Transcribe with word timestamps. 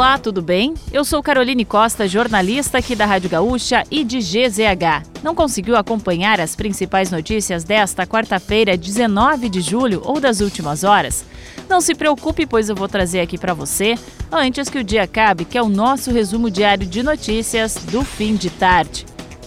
Olá, 0.00 0.16
tudo 0.16 0.40
bem? 0.40 0.72
Eu 0.90 1.04
sou 1.04 1.22
Caroline 1.22 1.62
Costa, 1.62 2.08
jornalista 2.08 2.78
aqui 2.78 2.96
da 2.96 3.04
Rádio 3.04 3.28
Gaúcha 3.28 3.84
e 3.90 4.02
de 4.02 4.18
GZH. 4.18 5.06
Não 5.22 5.34
conseguiu 5.34 5.76
acompanhar 5.76 6.40
as 6.40 6.56
principais 6.56 7.10
notícias 7.10 7.64
desta 7.64 8.06
quarta-feira, 8.06 8.78
19 8.78 9.50
de 9.50 9.60
julho 9.60 10.00
ou 10.02 10.18
das 10.18 10.40
últimas 10.40 10.84
horas? 10.84 11.26
Não 11.68 11.82
se 11.82 11.94
preocupe, 11.94 12.46
pois 12.46 12.70
eu 12.70 12.74
vou 12.74 12.88
trazer 12.88 13.20
aqui 13.20 13.36
para 13.36 13.52
você 13.52 13.94
antes 14.32 14.70
que 14.70 14.78
o 14.78 14.84
dia 14.84 15.02
acabe, 15.02 15.44
que 15.44 15.58
é 15.58 15.62
o 15.62 15.68
nosso 15.68 16.10
resumo 16.10 16.50
diário 16.50 16.86
de 16.86 17.02
notícias 17.02 17.74
do 17.74 18.02
fim 18.02 18.36
de 18.36 18.48
tarde. 18.48 19.04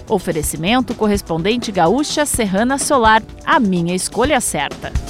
Oferecimento 0.07 0.93
correspondente 0.93 1.71
Gaúcha 1.71 2.27
Serrana 2.27 2.77
Solar, 2.77 3.23
a 3.43 3.59
minha 3.59 3.95
escolha 3.95 4.39
certa. 4.39 5.02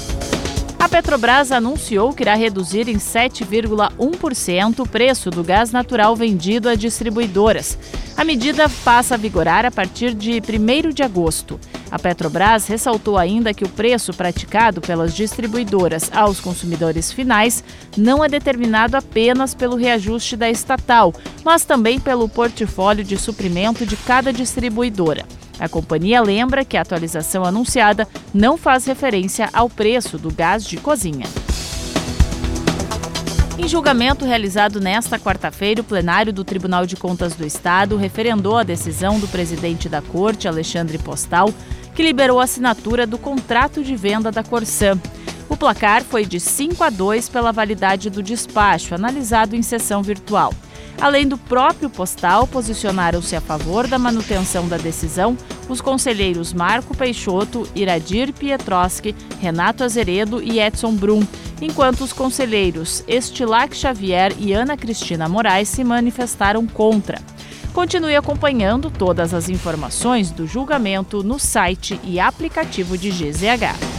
Petrobras 0.94 1.52
anunciou 1.52 2.14
que 2.14 2.22
irá 2.22 2.36
reduzir 2.36 2.88
em 2.88 2.98
7,1% 2.98 4.80
o 4.80 4.88
preço 4.88 5.32
do 5.32 5.44
gás 5.44 5.72
natural 5.72 6.16
vendido 6.16 6.70
a 6.70 6.76
distribuidoras. 6.76 7.80
A 8.16 8.24
medida 8.24 8.70
passa 8.86 9.16
a 9.16 9.18
vigorar 9.18 9.66
a 9.66 9.72
partir 9.72 10.14
de 10.14 10.34
1 10.34 10.94
de 10.94 11.02
agosto. 11.02 11.60
A 11.90 11.98
Petrobras 11.98 12.68
ressaltou 12.68 13.18
ainda 13.18 13.56
que 13.56 13.64
o 13.64 13.70
preço 13.70 14.14
praticado 14.14 14.82
pelas 14.82 15.16
distribuidoras 15.16 16.12
aos 16.14 16.40
consumidores 16.40 17.12
finais 17.12 17.64
não 17.98 18.24
é 18.24 18.30
determinado 18.30 18.96
apenas 18.96 19.56
pelo 19.56 19.76
reajuste 19.76 20.38
da 20.38 20.48
estatal, 20.48 21.12
mas 21.44 21.66
também 21.66 22.00
pelo 22.00 22.30
portfólio 22.30 23.04
de 23.04 23.18
suprimento 23.18 23.84
de 23.84 23.98
cada 23.98 24.32
distribuidora. 24.32 25.26
A 25.64 25.70
companhia 25.70 26.22
lembra 26.22 26.66
que 26.66 26.76
a 26.76 26.82
atualização 26.82 27.46
anunciada 27.46 28.06
não 28.34 28.58
faz 28.58 28.86
referência 28.86 29.50
ao 29.54 29.70
preço 29.70 30.18
do 30.18 30.30
gás 30.30 30.66
de 30.66 30.76
cozinha. 30.76 31.26
Em 33.58 33.66
julgamento 33.66 34.26
realizado 34.26 34.82
nesta 34.82 35.18
quarta-feira, 35.18 35.80
o 35.80 35.84
plenário 35.86 36.34
do 36.34 36.44
Tribunal 36.44 36.86
de 36.86 36.98
Contas 36.98 37.34
do 37.34 37.46
Estado 37.46 37.96
referendou 37.96 38.58
a 38.58 38.64
decisão 38.64 39.22
do 39.22 39.28
presidente 39.30 39.88
da 39.88 40.02
Corte, 40.02 40.50
Alexandre 40.50 40.98
Postal, 40.98 41.50
que 41.96 42.04
liberou 42.04 42.42
a 42.42 42.44
assinatura 42.44 43.08
do 43.08 43.18
contrato 43.18 43.82
de 43.82 43.96
venda 43.96 44.34
da 44.34 44.44
Corsã. 44.44 45.00
O 45.48 45.56
placar 45.56 46.04
foi 46.04 46.26
de 46.26 46.42
5 46.42 46.84
a 46.84 46.90
2 46.90 47.30
pela 47.30 47.54
validade 47.54 48.10
do 48.10 48.22
despacho, 48.22 48.96
analisado 48.96 49.56
em 49.56 49.62
sessão 49.62 50.04
virtual. 50.04 50.54
Além 51.02 51.28
do 51.28 51.38
próprio 51.38 51.90
postal, 51.90 52.48
posicionaram-se 52.48 53.36
a 53.36 53.42
favor 53.42 53.88
da 53.88 54.00
manutenção 54.00 54.68
da 54.68 54.78
decisão 54.78 55.36
os 55.70 55.82
conselheiros 55.82 56.54
Marco 56.54 56.96
Peixoto, 56.96 57.68
Iradir 57.76 58.34
Pietroski, 58.34 59.16
Renato 59.40 59.84
Azeredo 59.84 60.42
e 60.42 60.60
Edson 60.60 60.94
Brum, 60.94 61.26
enquanto 61.62 62.02
os 62.02 62.14
conselheiros 62.14 63.04
Estilac 63.08 63.76
Xavier 63.76 64.34
e 64.38 64.54
Ana 64.54 64.76
Cristina 64.78 65.28
Moraes 65.30 65.70
se 65.70 65.84
manifestaram 65.84 66.66
contra. 66.68 67.22
Continue 67.74 68.16
acompanhando 68.16 68.92
todas 68.92 69.34
as 69.34 69.50
informações 69.50 70.30
do 70.30 70.46
julgamento 70.46 71.24
no 71.24 71.40
site 71.40 72.00
e 72.04 72.20
aplicativo 72.20 72.98
de 72.98 73.10
GZH 73.10 73.93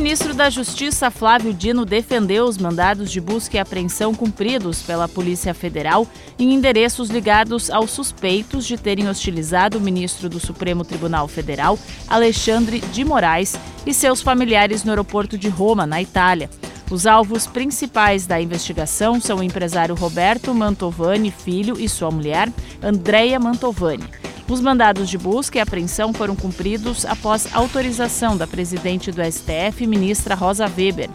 ministro 0.00 0.32
da 0.32 0.48
Justiça, 0.48 1.10
Flávio 1.10 1.52
Dino, 1.52 1.84
defendeu 1.84 2.46
os 2.46 2.56
mandados 2.56 3.12
de 3.12 3.20
busca 3.20 3.58
e 3.58 3.60
apreensão 3.60 4.14
cumpridos 4.14 4.80
pela 4.80 5.06
Polícia 5.06 5.52
Federal 5.52 6.08
em 6.38 6.54
endereços 6.54 7.10
ligados 7.10 7.68
aos 7.68 7.90
suspeitos 7.90 8.66
de 8.66 8.78
terem 8.78 9.10
hostilizado 9.10 9.76
o 9.76 9.80
ministro 9.80 10.26
do 10.26 10.40
Supremo 10.40 10.86
Tribunal 10.86 11.28
Federal, 11.28 11.78
Alexandre 12.08 12.80
de 12.80 13.04
Moraes, 13.04 13.56
e 13.84 13.92
seus 13.92 14.22
familiares 14.22 14.84
no 14.84 14.90
aeroporto 14.90 15.36
de 15.36 15.50
Roma, 15.50 15.86
na 15.86 16.00
Itália. 16.00 16.48
Os 16.90 17.06
alvos 17.06 17.46
principais 17.46 18.26
da 18.26 18.40
investigação 18.40 19.20
são 19.20 19.40
o 19.40 19.42
empresário 19.42 19.94
Roberto 19.94 20.54
Mantovani 20.54 21.30
Filho 21.30 21.78
e 21.78 21.86
sua 21.90 22.10
mulher, 22.10 22.50
Andrea 22.82 23.38
Mantovani. 23.38 24.19
Os 24.50 24.60
mandados 24.60 25.08
de 25.08 25.16
busca 25.16 25.58
e 25.58 25.60
apreensão 25.60 26.12
foram 26.12 26.34
cumpridos 26.34 27.06
após 27.06 27.54
autorização 27.54 28.36
da 28.36 28.48
presidente 28.48 29.12
do 29.12 29.22
STF, 29.22 29.86
ministra 29.86 30.34
Rosa 30.34 30.64
Weber. 30.64 31.08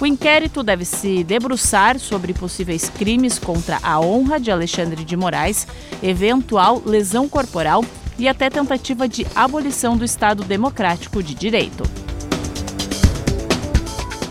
O 0.00 0.06
inquérito 0.06 0.62
deve 0.62 0.84
se 0.84 1.24
debruçar 1.24 1.98
sobre 1.98 2.32
possíveis 2.32 2.88
crimes 2.88 3.40
contra 3.40 3.80
a 3.82 3.98
honra 3.98 4.38
de 4.38 4.52
Alexandre 4.52 5.04
de 5.04 5.16
Moraes, 5.16 5.66
eventual 6.00 6.80
lesão 6.86 7.28
corporal 7.28 7.84
e 8.16 8.28
até 8.28 8.48
tentativa 8.48 9.08
de 9.08 9.26
abolição 9.34 9.96
do 9.96 10.04
Estado 10.04 10.44
Democrático 10.44 11.20
de 11.24 11.34
Direito. 11.34 11.82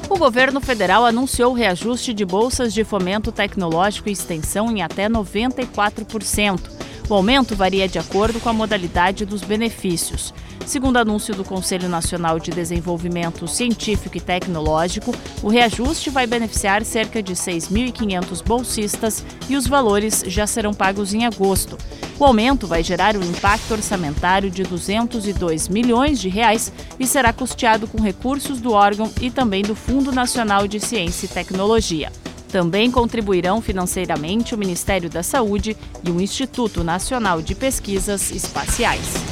O 0.09 0.17
governo 0.17 0.61
federal 0.61 1.05
anunciou 1.05 1.51
reajuste 1.51 2.13
de 2.13 2.23
bolsas 2.23 2.73
de 2.73 2.85
fomento 2.85 3.33
tecnológico 3.33 4.07
e 4.07 4.13
extensão 4.13 4.71
em 4.71 4.81
até 4.81 5.09
94%. 5.09 6.84
O 7.07 7.13
aumento 7.13 7.55
varia 7.55 7.87
de 7.87 7.99
acordo 7.99 8.39
com 8.39 8.49
a 8.49 8.53
modalidade 8.53 9.25
dos 9.25 9.41
benefícios. 9.41 10.33
Segundo 10.65 10.97
anúncio 10.97 11.35
do 11.35 11.43
Conselho 11.43 11.87
Nacional 11.87 12.39
de 12.39 12.49
Desenvolvimento 12.49 13.47
Científico 13.47 14.17
e 14.17 14.19
Tecnológico, 14.19 15.13
o 15.43 15.47
reajuste 15.47 16.09
vai 16.09 16.25
beneficiar 16.25 16.83
cerca 16.83 17.21
de 17.21 17.33
6.500 17.33 18.43
bolsistas 18.43 19.23
e 19.47 19.55
os 19.55 19.67
valores 19.67 20.23
já 20.25 20.47
serão 20.47 20.73
pagos 20.73 21.13
em 21.13 21.25
agosto. 21.25 21.77
O 22.17 22.25
aumento 22.25 22.65
vai 22.65 22.81
gerar 22.81 23.15
um 23.15 23.21
impacto 23.21 23.73
orçamentário 23.73 24.49
de 24.49 24.63
202 24.63 25.67
milhões 25.67 26.19
de 26.19 26.29
reais 26.29 26.73
e 26.99 27.05
será 27.05 27.31
custeado 27.31 27.87
com 27.87 28.01
recursos 28.01 28.59
do 28.59 28.71
órgão 28.71 29.11
e 29.21 29.29
também 29.29 29.61
do 29.61 29.75
Fundo 29.75 30.11
Nacional 30.11 30.67
de 30.67 30.79
Ciência 30.79 31.27
e 31.27 31.29
Tecnologia. 31.29 32.11
Também 32.51 32.89
contribuirão 32.91 33.61
financeiramente 33.61 34.53
o 34.53 34.57
Ministério 34.57 35.09
da 35.09 35.23
Saúde 35.23 35.75
e 36.03 36.11
o 36.11 36.21
Instituto 36.21 36.83
Nacional 36.83 37.41
de 37.41 37.55
Pesquisas 37.55 38.31
Espaciais. 38.31 39.24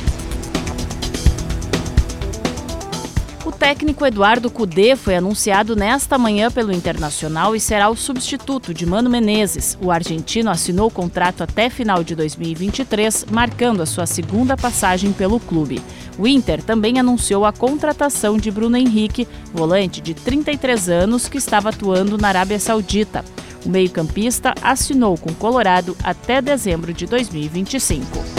O 3.46 3.52
técnico 3.52 4.06
Eduardo 4.06 4.50
Cudê 4.50 4.96
foi 4.96 5.18
anunciado 5.18 5.76
nesta 5.76 6.18
manhã 6.18 6.50
pelo 6.50 6.72
Internacional 6.72 7.54
e 7.54 7.60
será 7.60 7.90
o 7.90 7.96
substituto 7.96 8.74
de 8.74 8.86
Mano 8.86 9.10
Menezes. 9.10 9.78
O 9.82 9.92
argentino 9.92 10.50
assinou 10.50 10.88
o 10.88 10.92
contrato 10.92 11.44
até 11.44 11.70
final 11.70 12.06
de 12.06 12.16
2023, 12.16 13.26
marcando 13.30 13.82
a 13.82 13.86
sua 13.86 14.06
segunda 14.06 14.56
passagem 14.56 15.12
pelo 15.12 15.42
clube. 15.42 15.82
O 16.18 16.26
Inter 16.26 16.64
também 16.64 17.00
anunciou 17.00 17.44
a 17.44 17.52
contratação 17.52 18.38
de 18.38 18.50
Bruno 18.50 18.78
Henrique, 18.78 19.28
volante 19.54 20.00
de 20.00 20.14
33 20.14 20.88
anos 20.88 21.28
que 21.28 21.38
estava 21.38 21.68
atuando 21.68 22.18
na 22.18 22.30
Arábia 22.30 22.60
Saudita. 22.60 23.26
O 23.66 23.70
meio-campista 23.70 24.54
assinou 24.62 25.18
com 25.18 25.32
o 25.32 25.36
Colorado 25.36 25.98
até 26.02 26.42
dezembro 26.42 26.94
de 26.94 27.06
2025. 27.06 28.33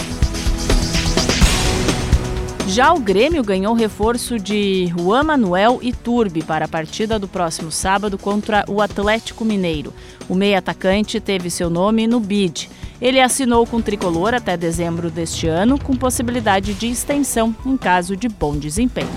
Já 2.66 2.92
o 2.92 2.98
Grêmio 2.98 3.44
ganhou 3.44 3.74
reforço 3.74 4.38
de 4.38 4.86
Juan 4.86 5.24
Manuel 5.24 5.78
e 5.82 5.92
Turbi 5.92 6.42
para 6.42 6.64
a 6.64 6.68
partida 6.68 7.18
do 7.18 7.28
próximo 7.28 7.70
sábado 7.70 8.16
contra 8.16 8.64
o 8.68 8.80
Atlético 8.80 9.44
Mineiro. 9.44 9.92
O 10.28 10.34
meio-atacante 10.34 11.20
teve 11.20 11.50
seu 11.50 11.68
nome 11.68 12.06
no 12.06 12.18
bid. 12.18 12.70
Ele 13.00 13.20
assinou 13.20 13.66
com 13.66 13.76
o 13.76 13.82
tricolor 13.82 14.34
até 14.34 14.56
dezembro 14.56 15.10
deste 15.10 15.46
ano, 15.46 15.78
com 15.78 15.94
possibilidade 15.94 16.72
de 16.72 16.88
extensão 16.88 17.54
em 17.66 17.76
caso 17.76 18.16
de 18.16 18.28
bom 18.28 18.56
desempenho. 18.56 19.10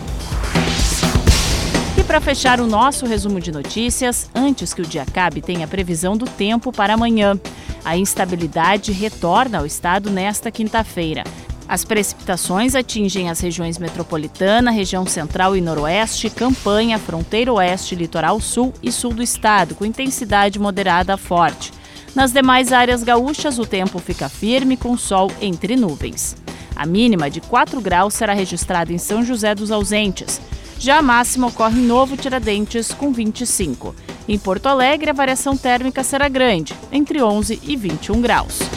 E 1.97 2.03
para 2.03 2.19
fechar 2.19 2.59
o 2.59 2.67
nosso 2.67 3.05
resumo 3.05 3.39
de 3.39 3.51
notícias, 3.51 4.29
antes 4.35 4.73
que 4.73 4.81
o 4.81 4.85
dia 4.85 5.03
acabe, 5.03 5.41
tem 5.41 5.63
a 5.63 5.67
previsão 5.67 6.17
do 6.17 6.25
tempo 6.25 6.71
para 6.71 6.95
amanhã. 6.95 7.39
A 7.83 7.97
instabilidade 7.97 8.91
retorna 8.91 9.59
ao 9.59 9.65
estado 9.65 10.09
nesta 10.09 10.51
quinta-feira. 10.51 11.23
As 11.67 11.83
precipitações 11.83 12.75
atingem 12.75 13.29
as 13.29 13.41
regiões 13.41 13.77
metropolitana, 13.77 14.71
região 14.71 15.05
central 15.05 15.55
e 15.55 15.61
noroeste, 15.61 16.29
campanha, 16.29 16.97
fronteira 16.97 17.51
oeste, 17.51 17.93
litoral 17.93 18.39
sul 18.39 18.73
e 18.81 18.89
sul 18.89 19.13
do 19.13 19.21
estado, 19.21 19.75
com 19.75 19.83
intensidade 19.83 20.57
moderada 20.57 21.13
a 21.13 21.17
forte. 21.17 21.73
Nas 22.15 22.31
demais 22.31 22.71
áreas 22.71 23.03
gaúchas, 23.03 23.59
o 23.59 23.65
tempo 23.65 23.99
fica 23.99 24.29
firme 24.29 24.77
com 24.77 24.97
sol 24.97 25.29
entre 25.41 25.75
nuvens. 25.75 26.37
A 26.73 26.85
mínima 26.85 27.29
de 27.29 27.41
4 27.41 27.81
graus 27.81 28.13
será 28.13 28.33
registrada 28.33 28.93
em 28.93 28.97
São 28.97 29.23
José 29.23 29.53
dos 29.53 29.69
Ausentes. 29.69 30.39
Já 30.79 30.99
a 30.99 31.01
máxima 31.01 31.47
ocorre 31.47 31.79
em 31.79 31.85
Novo 31.85 32.15
Tiradentes, 32.15 32.93
com 32.93 33.11
25. 33.11 33.93
Em 34.27 34.37
Porto 34.37 34.67
Alegre, 34.67 35.09
a 35.09 35.13
variação 35.13 35.57
térmica 35.57 36.03
será 36.03 36.29
grande, 36.29 36.73
entre 36.91 37.21
11 37.21 37.59
e 37.63 37.75
21 37.75 38.21
graus. 38.21 38.76